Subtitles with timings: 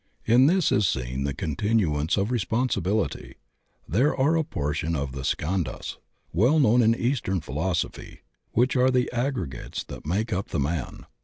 [0.25, 3.35] In this is seen the continuance of responsibility.
[3.87, 5.97] They are a portion of the skandhas—
[6.35, 8.19] ^weU known in eastern phi losophy—
[8.57, 11.05] ^which are the aggregates that make up the man.